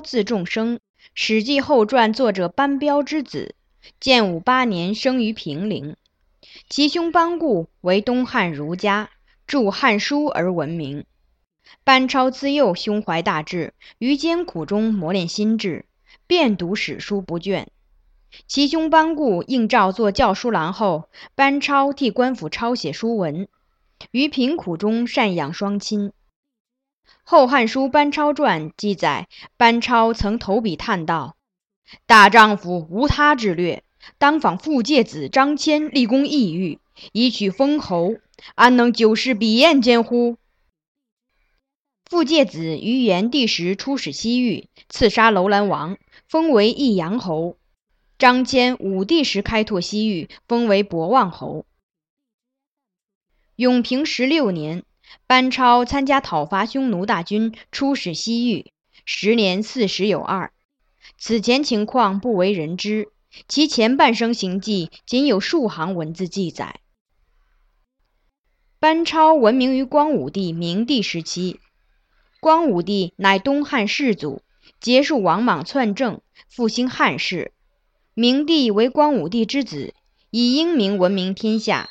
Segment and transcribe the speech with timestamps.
[0.00, 0.76] 字仲升，
[1.14, 3.54] 《史记后传》作者班彪之子。
[4.00, 5.96] 建武八年生于平陵，
[6.68, 9.08] 其兄班固为东汉儒家，
[9.46, 11.04] 著《汉书》而闻名。
[11.84, 15.86] 班超自幼胸怀大志，于艰苦中磨练心智，
[16.26, 17.68] 遍读史书不倦。
[18.46, 23.48] 其兄班固应召做校书郎后，班超替官府抄写书文，
[24.10, 26.08] 于贫苦中赡养双亲。
[27.30, 31.36] 《后汉书·班超传》记载，班超曾投笔叹道
[32.08, 33.84] ：“大丈夫无他志略，
[34.16, 36.78] 当仿傅介子张骞立功异域，
[37.12, 38.14] 以取封侯，
[38.54, 40.38] 安能久视彼燕间乎？”
[42.08, 45.98] 傅介子于元帝时出使西域，刺杀楼兰王，
[46.30, 47.56] 封为益阳侯；
[48.18, 51.66] 张骞武帝时开拓西域，封为博望侯。
[53.56, 54.82] 永平十六年。
[55.26, 58.72] 班超参加讨伐匈奴大军，出使西域，
[59.04, 60.52] 时年四十有二。
[61.16, 63.08] 此前情况不为人知，
[63.46, 66.80] 其前半生行迹仅有数行文字记载。
[68.78, 71.60] 班超闻名于光武帝、明帝时期。
[72.40, 74.42] 光武帝乃东汉世祖，
[74.80, 77.52] 结束王莽篡政，复兴汉室。
[78.14, 79.94] 明帝为光武帝之子，
[80.30, 81.88] 以英明闻名天下。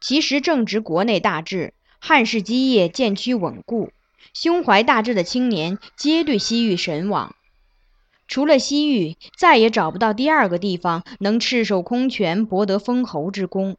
[0.00, 1.74] 其时正值国内大治。
[2.02, 3.92] 汉室基业渐趋稳固，
[4.32, 7.36] 胸怀大志的青年皆对西域神往。
[8.26, 13.76] 除了西域，再也找不到第二个地方能赤手空拳博得封侯之功。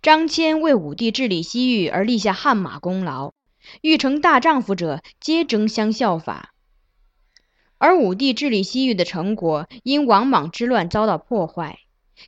[0.00, 3.34] 张骞为武帝治理西域而立下汗马功劳，
[3.82, 6.54] 欲成大丈夫者皆争相效法。
[7.76, 11.80] 而武帝治理西域的成果因王莽之乱遭到破坏，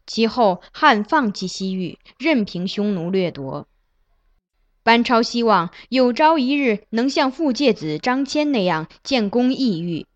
[0.06, 3.66] 其后汉放弃西域，任凭匈奴掠夺。
[4.82, 10.06] 班超希望有朝一日能像傅介子张骞那样建功异域，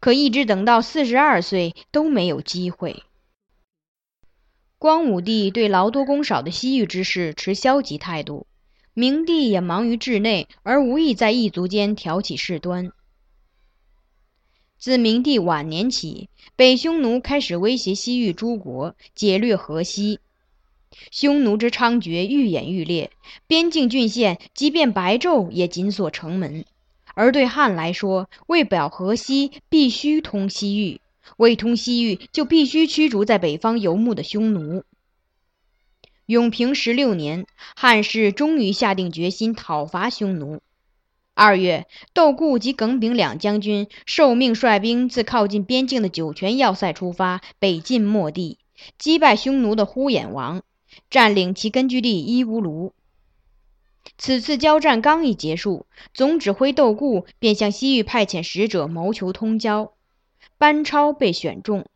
[0.00, 3.04] 可一直等到四十二岁都没有机会。
[4.76, 8.46] 光武帝对劳多功少的西域之事持消极态度，
[8.92, 12.92] 明帝也忙于治内，而无意在异族间挑起事端。
[14.78, 20.20] 自明帝晚年起，北匈奴开始威胁西域诸国，劫掠河西。
[21.10, 23.10] 匈奴之猖獗愈演愈烈，
[23.46, 26.64] 边境郡县即便白昼也紧锁城门。
[27.14, 31.00] 而对汉来说，为保河西，必须通西域；
[31.36, 34.84] 为通西域，就必须驱逐在北方游牧的匈奴。
[36.26, 40.60] 永平十六年，汉室终于下定决心讨伐匈奴。
[41.34, 48.58] 二月，窦固及耿炳两将军受命率兵自靠近边境的酒泉要塞出发，北进漠地，
[48.98, 50.62] 击败匈奴的呼延王。
[51.10, 52.92] 占领其根据地伊吾卢。
[54.16, 59.92] 此次交战刚一结束，总指挥窦固便向西域派遣使者，谋求通交。
[60.56, 61.86] 班超被选中，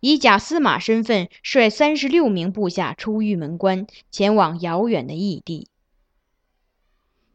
[0.00, 5.66] 以假司马身份率三十六名部下出玉门关，前往遥远的异地。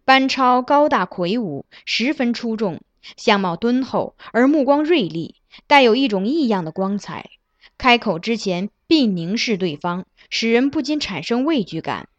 [0.06, 2.80] 班超高大魁梧，十分出众，
[3.18, 7.32] 相貌敦厚，而目光锐利，带有一种异样的光彩。
[7.78, 10.06] 开口之前必凝视对方。
[10.30, 12.10] 使人不禁产生畏惧感。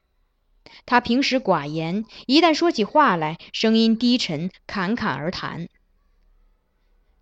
[0.86, 5.68] 他平时寡言，一旦说起话来，声音低沉，侃侃而谈。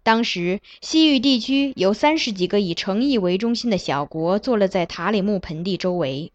[0.02, 6.32] 当时西域地区有三十几个以城邑为中心的小国，坐落在塔里木盆地周围。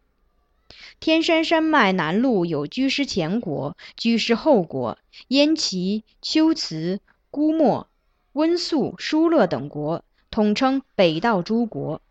[1.00, 4.98] 天山山脉南麓有居师前国、居师后国、
[5.30, 7.00] 燕齐、龟兹、
[7.30, 7.88] 姑墨、
[8.34, 12.02] 温宿、疏勒等国，统称北道诸国。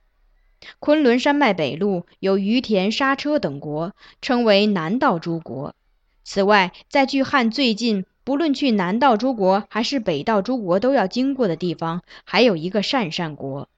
[0.78, 5.74] 昆仑山脉北麓有于田、莎车等国，称为南道诸国。
[6.22, 13.68] 此外，在距汉最近，不论去南道诸国还是北道诸国都要经过的地方，还有一个鄯善国。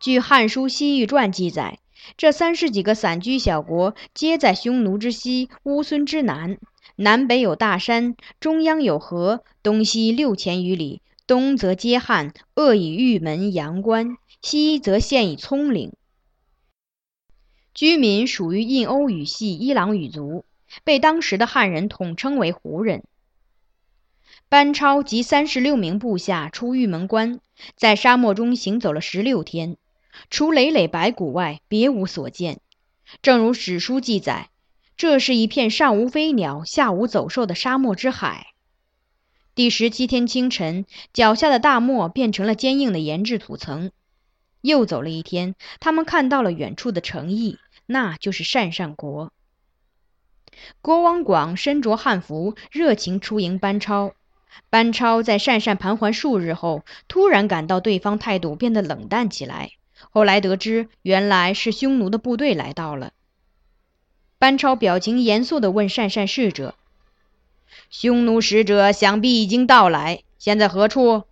[0.00, 1.78] 据《汉书·西域传》记载，
[2.16, 6.58] 这三十几个散居小国，皆在匈奴之西、乌孙之南，
[6.96, 11.00] 南北有大山，中央有河，东西六千余里。
[11.26, 14.16] 东则接汉，扼以玉门、阳关。
[14.48, 15.92] 西则现以葱岭，
[17.74, 20.44] 居民属于印欧语系伊朗语族，
[20.84, 23.02] 被当时的汉人统称为胡人。
[24.48, 27.40] 班超及三十六名部下出玉门关，
[27.74, 29.78] 在沙漠中行走了十六天，
[30.30, 32.60] 除累累白骨外，别无所见。
[33.22, 34.50] 正如史书记载，
[34.96, 38.54] 这是一片上无飞鸟、下无走兽的沙漠之海。
[39.56, 43.90] 第十七天清晨，脚下的大漠变成了坚硬的岩质土层。
[44.66, 49.32] 又走了一天，他们看到了远处的城邑，那就是鄯善国。
[50.82, 54.12] 国王广身着汉服，热情出迎班超。
[54.70, 59.72] 班超在讪讪盘桓数日后，突然感到对方态度变得冷淡起来。
[60.10, 63.12] 后来得知，原来是匈奴的部队来到了。
[64.38, 66.74] 班超表情严肃地问讪讪侍者
[67.88, 71.24] ：“匈奴使者想必已经到来，现在何处？”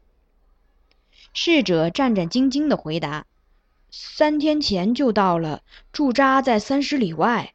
[1.37, 3.27] 侍者战战兢兢地回答
[3.91, 7.55] ：“三天前就到了，驻扎在三十里外。”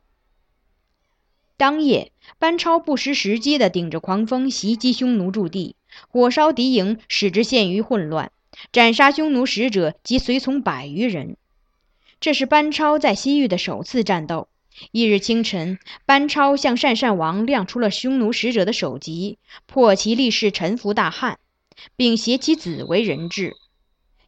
[1.56, 5.78] 当夜，班超不失时机地顶着狂风袭击匈奴驻地，
[6.10, 8.34] 火烧敌营，使之陷于混乱。
[8.74, 11.38] 斩杀匈奴使者及随从百余人，
[12.20, 14.50] 这是班超在西域的首次战斗。
[14.92, 21.40] 一日清晨，班超向鄯善王亮出了匈奴使者的首级，破其立誓臣服大汉，
[21.96, 23.56] 并挟其子为人质。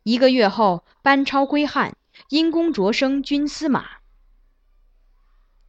[0.03, 1.95] 一个月后，班超归汉，
[2.30, 3.86] 因功擢升军司马。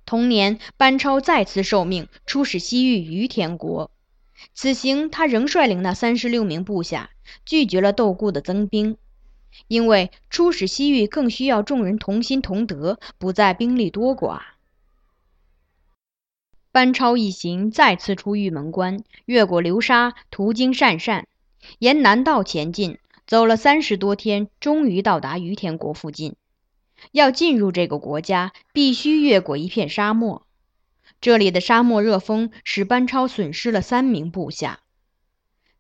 [0.06, 3.90] 同年，班超再次受命出使西域于田国。
[4.54, 7.10] 此行，他仍率领那三十六名部下，
[7.44, 8.96] 拒绝了窦固的增兵，
[9.68, 14.40] 因为出使西域更需要众人同心同德，不在兵力多寡。
[16.72, 21.28] 班超一行再次出玉门关，越过流沙，途经鄯善，
[21.78, 22.98] 沿南道前进，
[23.32, 26.36] 走了三十多天，终于到达于田国附近。
[27.12, 30.46] 要进入这个国家，必须越过一片沙漠。
[31.18, 34.80] 这里的沙漠热风使班超损失了三名部下。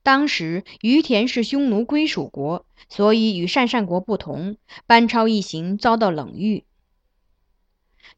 [0.02, 4.56] 当时于田是匈奴归属国，所以与鄯善国不同，
[4.86, 6.64] 班超一行遭到冷遇。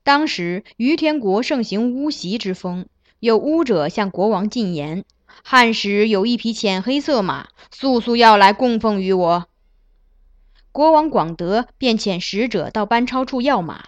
[0.05, 2.87] 当时于田国盛行巫习之风，
[3.19, 5.05] 有巫者向国王进言
[5.43, 9.47] ：“汉时有一匹浅黑色马，速速要来供奉于我。”
[10.73, 13.87] 国王广德便遣使者到班超处要马。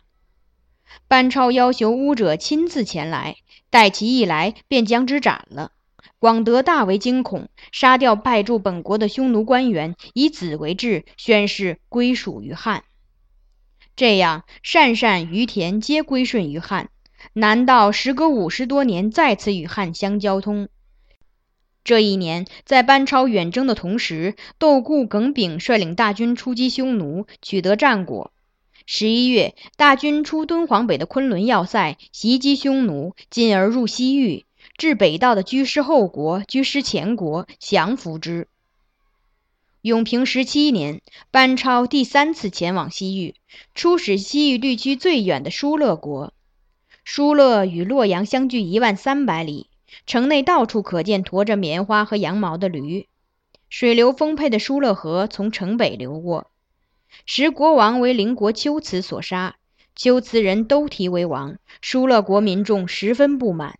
[1.08, 3.37] 班超要求巫者亲自前来，
[3.70, 5.72] 待其一来，便将之斩了。
[6.19, 12.84] 广德大为惊恐，杀掉拜助本国的匈奴官员，以子为质，宣誓归属于汉。
[13.96, 16.88] 这样，鄯善、于田皆归顺于汉。
[17.32, 20.69] 难道时隔五十多年，再次与汉相交通？
[21.87, 28.33] 这一年，在班超远征的同时，窦固、耿炳率领大军出击匈奴，取得战果。
[28.87, 34.47] 十一月，大军出敦煌北的昆仑要塞，袭击匈奴，进而入西域，
[34.77, 38.49] 至北道的居师后国、居师前国，降服之。
[39.83, 41.00] 永平十七年，
[41.31, 43.37] 班超第三次前往西域，
[43.77, 46.33] 出使西域地区最远的疏勒国。
[47.05, 49.69] 疏勒与洛阳相距一万三百里，
[50.06, 53.09] 城内到处可见驮着棉花和羊毛的驴。
[53.69, 56.50] 水流丰沛的疏勒河从城北流过。
[57.25, 59.56] 时国王为邻国龟兹所杀，
[60.00, 63.79] 龟兹人都提为王，疏勒国民众十分不满。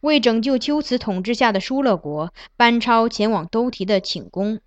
[0.00, 4.60] 为拯救龟兹统治下的疏勒国，班超前往兜提的寝宫，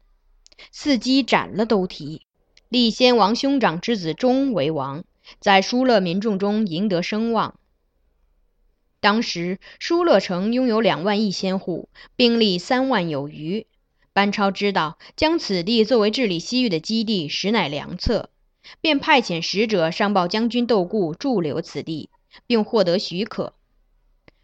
[0.73, 2.21] 伺机斩了兜提，
[2.69, 5.03] 立先王兄长之子忠为王，
[5.39, 7.59] 在疏勒民众中赢得声望。
[9.07, 11.87] 当时疏勒城拥有两万一千户，
[12.17, 13.65] 兵力三万有余。
[14.11, 18.31] 班超知道将此地作为治理西域的基地实乃良策，
[18.81, 22.09] 便派遣使者上报将军窦固驻留此地，
[22.47, 23.53] 并获得许可。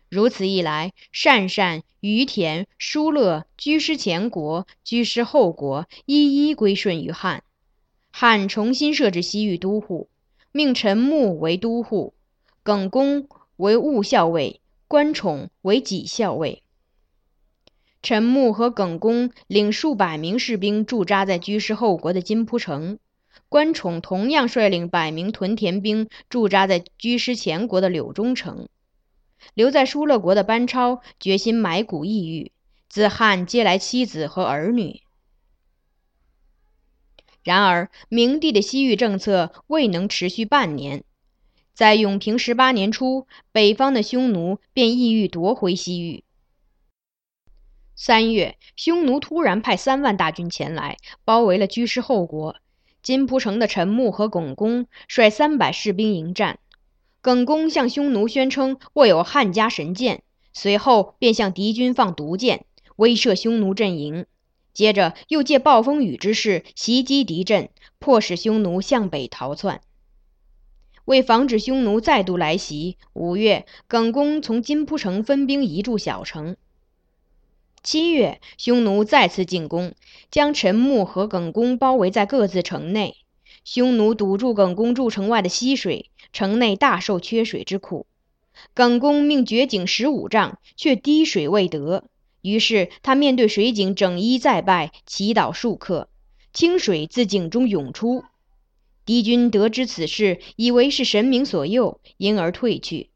[0.09, 7.43] 如此一来，鄯善、于田、疏勒、居师前国、居师后国一一归顺于汉。
[8.11, 10.07] 汉重新设置西域都护，
[10.53, 12.13] 命陈穆为都护，
[12.63, 13.27] 耿恭
[13.57, 16.63] 为务校尉，关宠为己校尉。
[18.01, 22.99] 陈穆和耿恭领数百名士兵驻扎在居师后国的金铺城，
[23.47, 28.67] 关宠同样率领百名屯田兵驻扎在居师前国的柳中城。
[29.53, 32.51] 留在疏勒国的班超决心埋骨异域，
[32.89, 35.01] 自汉接来妻子和儿女。
[37.43, 41.03] 然而，明帝的西域政策未能持续半年，
[41.73, 46.23] 在永平十八年初，北方的匈奴便意欲夺回西域。
[47.95, 52.57] 三月，匈奴突然派三万大军前来，包围了居师后国。
[53.01, 56.59] 金蒲城的陈穆和耿恭率三百士兵迎战。
[57.21, 60.21] 耿恭向匈奴宣称握有汉家神剑，
[60.53, 62.65] 随后便向敌军放毒箭，
[62.97, 64.27] 威慑匈奴阵营。
[64.73, 69.81] 接着又借暴风雨之势袭击敌阵，迫使匈奴向北逃窜。
[71.05, 76.55] 为防止匈奴再度来袭，五月，耿恭从金蒲城分兵移驻小城。
[77.83, 79.93] 七月，匈奴再次进攻，
[80.31, 83.17] 将陈穆和耿恭包围在各自城内。
[83.65, 88.05] 匈奴堵住耿恭筑城外的溪水，城内大受缺水之苦。
[88.73, 92.05] 耿恭命掘井十五丈，却滴水未得。
[92.41, 96.07] 于是他面对水井整衣再拜，祈祷数刻，
[96.53, 98.23] 清水自井中涌出。
[99.05, 103.09] 敌军得知此事，以为是神明所佑，因而退去。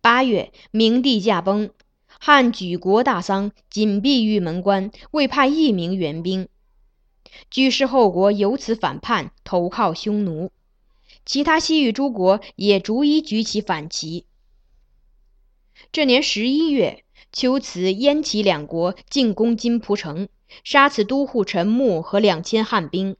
[0.00, 1.70] 八月，明帝驾崩，
[2.06, 6.48] 汉举国大丧，紧闭玉门关，未派一名援兵。
[7.50, 10.52] 居士后国由此反叛，投靠匈奴。
[11.24, 14.26] 其他西域诸国也逐一举起反旗。
[15.90, 20.28] 这年十一月，秋辞、燕齐两国进攻金蒲城，
[20.62, 23.16] 杀死都护陈穆和两千汉兵。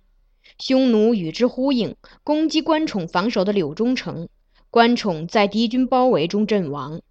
[0.58, 4.28] 匈奴与之呼应，攻击关宠防守的柳中城，
[4.70, 7.02] 关宠在敌军包围中阵亡。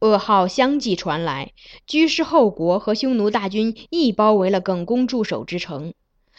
[0.00, 1.52] 噩耗相继传来，
[1.86, 5.94] 居士后国和匈奴大军亦包围了耿恭驻守之城。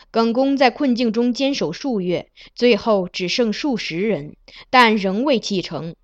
[0.10, 4.36] 耿恭在困境中坚守数月，最后只剩数十人，
[4.72, 5.96] 但仍未弃城。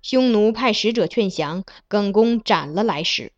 [0.00, 3.32] 匈奴派使者劝降，耿恭斩了来使。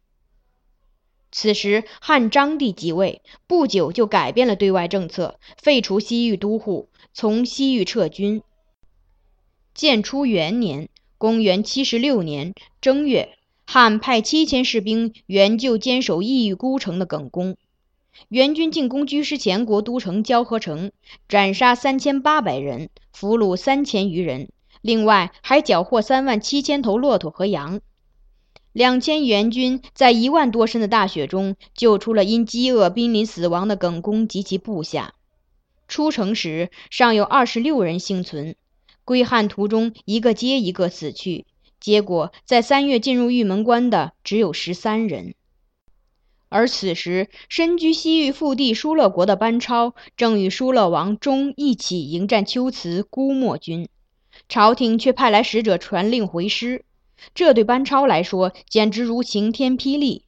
[1.32, 8.42] 此时汉章帝即位，不久就改变了对外政策，废除西域都护，从西域撤军。
[9.72, 17.56] 建初元年（公元76年）正月，汉派七千士兵援救坚守异域孤城的耿恭。
[18.28, 20.90] 援军进攻居师前国都城交河城，
[21.28, 24.50] 斩杀三千八百人，俘虏三千余人，
[24.82, 27.80] 另外还缴获三万七千头骆驼和羊。
[28.72, 35.14] 两千援军在一万多深的大雪中救出了因饥饿濒临死亡的耿恭及其部下。
[35.88, 38.54] 出城时尚有二十六人幸存，
[39.04, 41.46] 归汉途中一个接一个死去。
[41.80, 45.34] 结果在三月进入玉门关的只有十三人。
[46.48, 53.88] 而此时，身居西域腹地疏勒国的班超正与疏勒王忠一起迎战龟兹姑墨军，
[54.48, 56.84] 朝廷却派来使者传令回师，
[57.34, 60.24] 这对班超来说简直如晴天霹雳。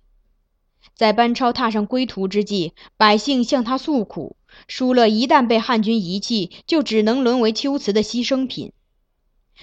[0.94, 4.36] 在班超踏上归途之际，百姓向他诉苦：
[4.68, 8.72] 疏勒一旦被汉军遗弃，就只能沦为秋瓷的牺牲品。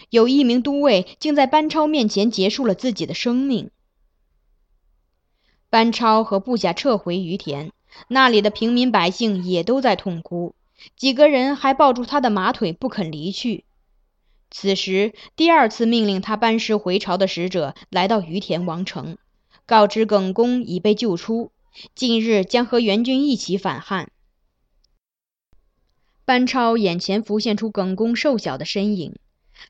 [0.10, 3.70] 有一名都尉竟在班超面前结束了自己的生命。
[5.70, 7.72] 班超和部下撤回于田，
[8.08, 10.56] 那里的平民百姓也都在痛哭，
[10.96, 13.66] 几个人还抱住他的马腿不肯离去。
[14.52, 19.18] 此时，第二次命令他班师回朝的使者来到于田王城，
[19.66, 21.52] 告知耿恭已被救出，
[21.94, 24.10] 近日将和援军一起反汉。
[26.26, 29.16] 班超眼前浮现出耿恭瘦小的身影，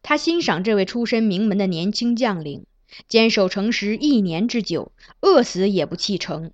[0.01, 2.65] 他欣赏这位出身名门的年轻将领。
[3.07, 6.51] 坚守城池一年之久，饿死也不弃城，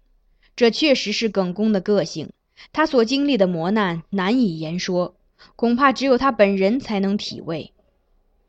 [0.55, 2.31] 这确实是耿恭的个性。
[2.73, 5.15] 他所经历的磨难难以言说，
[5.55, 7.71] 恐怕只有他本人才能体味。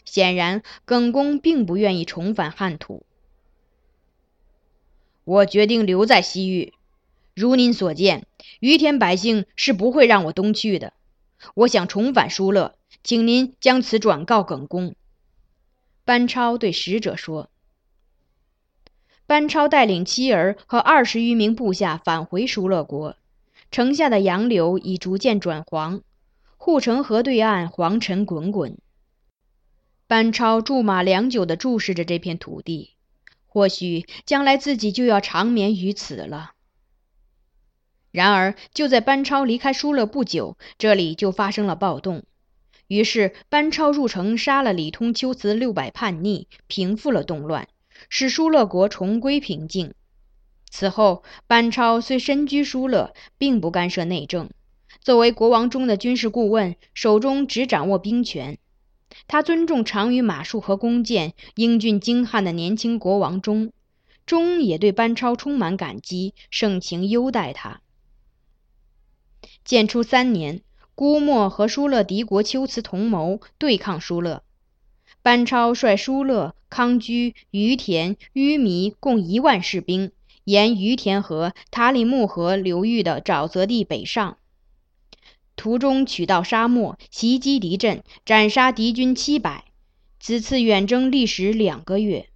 [0.06, 3.04] 显然，耿恭并不愿意重返汉土。
[5.24, 6.72] 我决定留在西域。
[7.34, 8.26] 如您所见，
[8.60, 10.94] 于田百姓是不会让我东去的。
[11.54, 14.94] 我想重返疏勒，请您将此转告耿恭。”
[16.06, 17.50] 班超对使者说。
[19.26, 23.16] 班超带领妻儿和二十余名部下返回疏勒国，
[23.72, 26.00] 城下的杨柳已逐渐转黄，
[26.56, 28.78] 护城河对岸黄尘滚滚。
[30.08, 32.94] 班超驻马良久地注视着这片土地，
[33.44, 36.52] 或许将来自己就要长眠于此了。
[38.12, 42.22] 然而，就在班超离开疏勒不久，这里就发生了暴动。
[42.86, 47.66] 于是，班超入城杀了李通、丘辞六百叛逆，平复了动乱。
[48.08, 49.92] 使疏勒国重归平静。
[50.70, 54.50] 此后，班超虽身居疏勒，并不干涉内政。
[55.00, 58.58] 作为国王中的军事顾问，手中只掌握兵权。
[59.28, 63.72] 他尊重长于马术和弓箭、英俊精悍的年轻国王中，
[64.24, 67.80] 中也对班超充满感激，盛情优待他。
[69.64, 70.60] 建初三年，
[70.94, 74.42] 姑墨和疏勒敌国龟兹同谋对抗疏勒。
[75.22, 80.12] 班超率疏勒、康居、于田、淤弥共一万士兵，
[80.44, 84.38] 沿于田河、塔里木河流域的沼泽地北上，
[85.56, 89.64] 途中取道沙漠，袭击敌阵，斩杀敌军七百。
[90.20, 92.28] 此次远征历时两个月。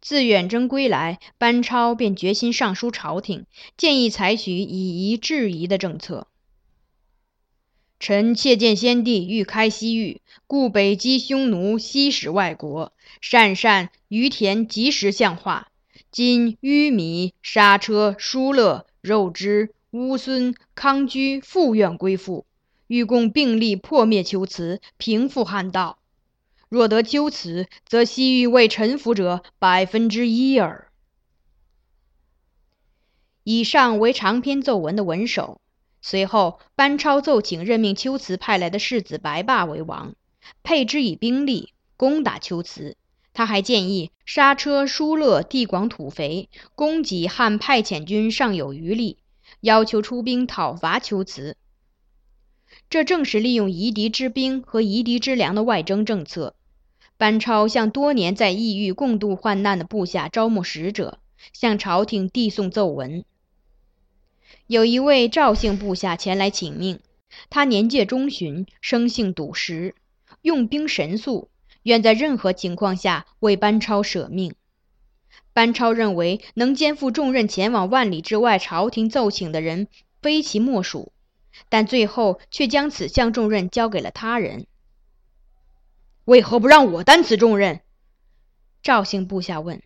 [0.00, 6.28] 自远征归来，班超便决心上书朝廷，建议采取以夷制夷的政策。
[7.98, 12.92] 臣切见先帝欲开西域，故北击匈奴，西使外国。
[13.22, 15.68] 善善于田及时相化。
[16.10, 22.46] 今淤弥、沙车、疏勒、肉汁、乌孙、康居复愿归附，
[22.88, 26.00] 欲共并力破灭龟兹，平复汉道。
[26.68, 30.88] 若得秋辞，则西域未臣服者百分之一耳。
[33.44, 35.60] 以上为长篇奏文的文首。
[36.02, 40.16] 随后，班超奏请任命龟兹派来的世子白霸为王，
[40.64, 42.96] 配之以兵力攻打龟兹。
[43.32, 49.18] 他还建议刹车、疏勒地广土肥，供给汉派遣军尚有余力，
[49.64, 51.56] 要求出兵讨伐龟兹。
[52.90, 56.54] 这正是利用夷狄之兵和夷狄之粮的外征政策。
[57.16, 61.18] 班超向多年在异域共度患难的部下招募使者，
[61.54, 63.24] 向朝廷递送奏文。
[64.66, 67.00] 有一位赵姓部下前来请命，
[67.48, 69.94] 他年届中旬，生性笃实，
[70.42, 71.48] 用兵神速，
[71.84, 74.54] 愿在任何情况下为班超舍命。
[75.54, 79.88] 班超认为能肩负重任前往万里之外朝廷奏请的人
[80.20, 81.12] 非其莫属，
[81.70, 84.66] 但最后却将此项重任交给了他人。
[86.26, 87.80] 为何不让我担此重任？
[88.82, 89.80] 赵姓部下问。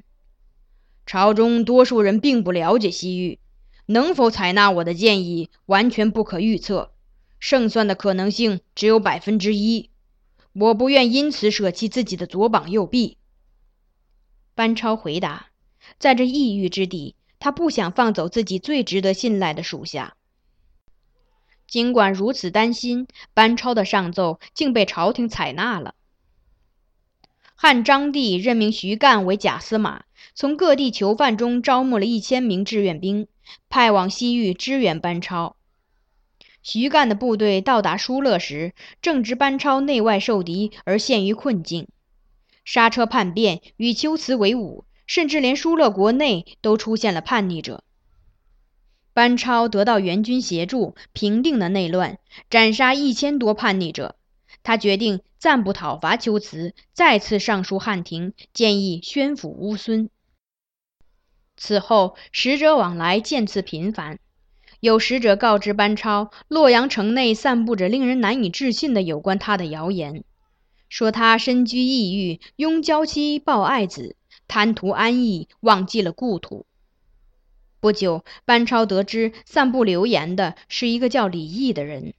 [1.07, 3.39] 朝中多数人并不了解西域。
[3.91, 6.93] 能否采纳我的建议，完全不可预测，
[7.41, 9.89] 胜算的可能性只有百分之一。
[10.53, 13.17] 我不愿因此舍弃自己的左膀右臂。
[14.55, 15.47] 班超回答
[15.99, 20.15] ：“在这异域之地，他不想放走自己最值得信赖的属下。”
[21.67, 25.95] 尽管如此担心，班超的上奏竟被朝廷采纳了。
[27.55, 30.05] 汉章帝任命徐干为假司马，
[30.35, 33.27] 从各地囚犯中招募了一千名志愿兵。
[33.71, 35.57] 派往西域支援班超。
[36.63, 41.89] 徐干的部队到达疏勒时，正值班超内外受敌而陷于困境。
[42.65, 47.83] 刹车叛变，与龟兹为伍，甚至连疏勒国内都出现了叛逆者。
[49.13, 52.19] 班超得到援军协助，平定了内乱，
[52.49, 54.15] 斩杀一千多叛逆者。
[54.63, 60.09] 他决定暂不讨伐龟兹，再次上书汉庭，建议宣抚乌孙。
[61.57, 64.21] 此后，使者往来渐次频繁。
[64.79, 70.23] 有使者告知班超，洛阳城内散布着令人难以置信的有关他的谣言，
[70.89, 74.15] 说他身居异域，拥娇妻抱爱子，
[74.49, 76.67] 贪图安逸，忘记了故土。
[77.79, 82.15] 不久，班超得知散布流言的是一个叫李毅的人。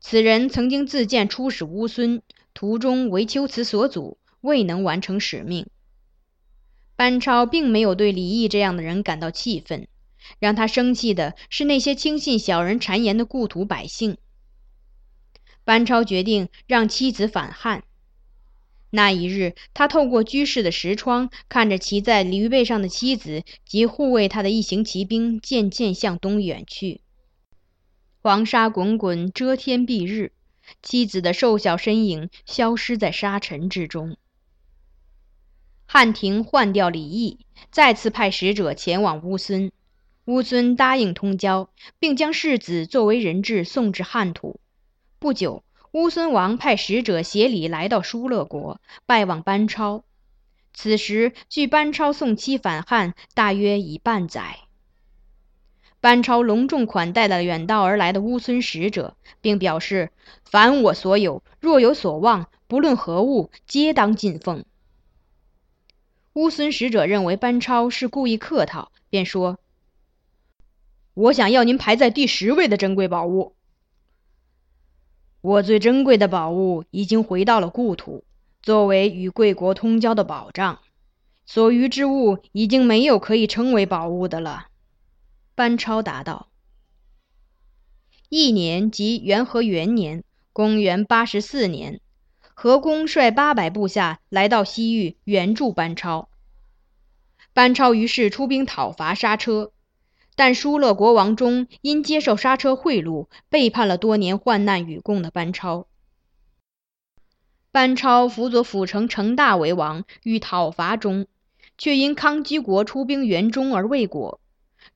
[0.00, 2.22] 此人曾经自荐出使乌孙，
[2.54, 5.66] 途中为龟兹所阻，未能完成使命。
[6.96, 9.88] 班超并没有对李毅这样的人感到气愤，
[10.38, 14.16] 让他生气的是那些轻信小人谗言的故土百姓。
[15.64, 17.84] 班超决定让妻子返汉。
[18.94, 27.00] 那一日，他透过居室的石窗，看着骑在驴背上的妻子及护卫他的一行骑兵渐渐向东远去。
[28.20, 30.32] 黄沙滚滚，遮天蔽日，
[30.82, 34.18] 妻子的瘦小身影消失在沙尘之中。
[35.86, 39.72] 汉庭换掉李毅，再次派使者前往乌孙。
[40.26, 44.60] 乌孙答应通交，并将世子作为人质送至汉土。
[45.18, 50.04] 不久，乌孙王派使者协礼来到疏勒国，拜望班超。
[50.72, 54.60] 此时，距班超送妻返汉大约已半载。
[56.00, 60.10] 班超隆重款待了远道而来的乌孙使者，并表示
[60.48, 64.64] ：“凡我所有，若有所望，不论何物，皆当进奉。”
[66.32, 69.58] 乌孙使者认为班超是故意客套，便说
[71.12, 73.54] ：“我想要您排在第十位的珍贵宝物。
[75.42, 78.24] 我最珍贵的宝物已经回到了故土，
[78.62, 80.78] 作为与贵国通交的保障。
[81.44, 84.68] 所余之物已经没有可以称为宝物的了。”
[85.56, 86.48] 班超答道。
[88.28, 90.22] 一年即元和元年
[90.54, 92.00] （公元八十四年）。
[92.54, 96.28] 何公率八百部下来到西域援助班超，
[97.52, 99.71] 班超于是出兵讨伐沙车，
[100.34, 105.86] 但疏勒国王中因接受刹车贿赂，背叛了多年患难与共的班超。
[107.70, 111.26] 班超辅佐辅城成大为王，欲讨伐中，
[111.78, 114.40] 却因康居国出兵援中而未果，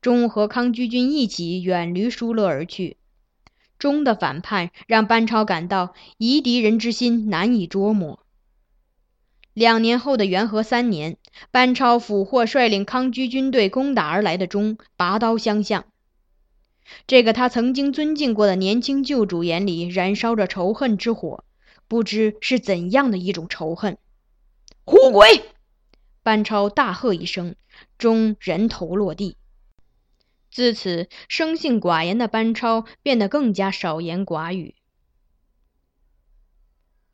[0.03, 2.97] 中和康居军一起远离疏勒而去。
[3.79, 8.21] 中的反叛让班超感到夷狄人之心难以捉摸。
[9.53, 11.17] 两年后的元和三年，
[11.51, 15.87] 班超俘获率领康居军队攻打而来的钟，拔刀相向。
[17.07, 21.45] 这个他曾经尊敬过的年轻旧主眼里燃烧着仇恨之火，
[21.89, 23.99] 不知是怎样的一种仇恨。
[24.85, 25.51] 虎鬼！
[26.23, 27.57] 班超大喝一声，
[27.99, 29.37] 钟人头落地。
[30.51, 34.75] 自此，生性寡言的班超变得更加少言寡语。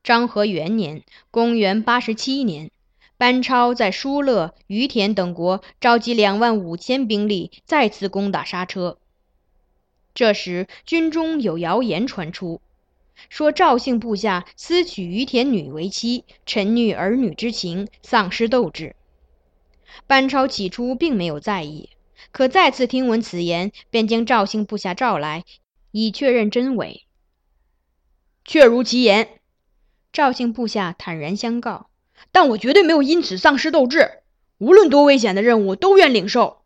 [0.02, 2.70] 张和元年（公元87年），
[3.22, 8.98] 班超在疏勒、于田等国召集两万五千兵力，再次攻打莎车。
[10.12, 12.60] 这时，军中有谣言传出，
[13.28, 18.96] 说赵姓部下私娶于田女为妻，沉溺儿女之情，丧失斗志。
[20.08, 21.90] 班超起初并没有在意，
[22.32, 25.44] 可再次听闻此言，便将赵姓部下召来，
[25.92, 27.04] 以确认真伪。
[28.44, 29.38] 确如其言，
[30.12, 31.86] 赵姓部下坦然相告
[32.30, 34.22] ：“但我绝对没有因此丧失斗志，
[34.58, 36.62] 无论多危险的任务，都愿领受。”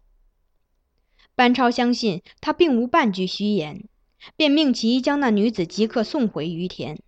[1.35, 3.89] 班超相信他并无半句虚言，
[4.37, 6.99] 便命其将那女子即刻送回于田。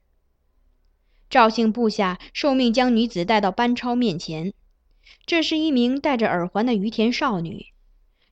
[1.31, 4.55] 赵姓部下受命将女子带到班超面前。
[5.25, 7.67] 这是一名戴着耳环的于田少女，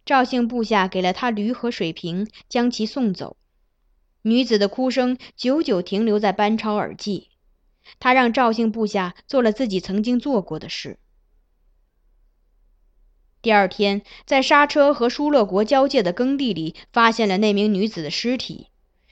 [0.05, 3.37] 赵姓部下给了她驴和水瓶，将其送走。
[4.23, 7.29] 女子的哭声久久停留在班超耳际，
[7.99, 10.99] 他让赵姓部下做了自己曾经做过的事。
[13.43, 18.69] 第二天，在莎车和疏勒国交界的耕地里，发现了那名女子的尸体，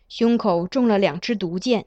[0.08, 1.86] 胸口中了两支毒箭。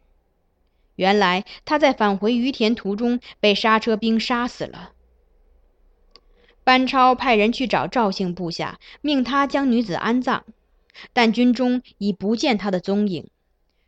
[0.95, 4.93] 原来她在返回于田途中被刹车兵杀死了。
[6.63, 10.43] 班超派人去找赵姓部下，命他将女子安葬，
[11.13, 13.30] 但军中已不见她的踪影，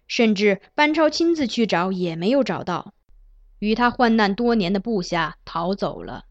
[0.10, 2.94] 甚至班超亲自去找也没有找到。
[3.60, 6.26] 与他患难多年的部下逃走了。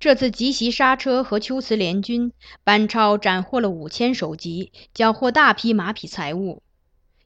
[0.00, 2.32] 这次急袭刹车和龟兹联军，
[2.64, 6.62] 班超斩获了五千首级，缴获大批马匹财物。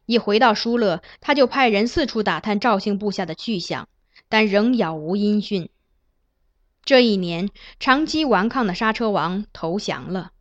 [0.05, 3.89] 一回到疏勒，他就派人四处打探赵姓部下的去向，
[4.29, 5.71] 但仍杳无音讯。
[6.85, 7.49] 这一年，
[7.81, 10.33] 长期顽抗的刹车王投降了。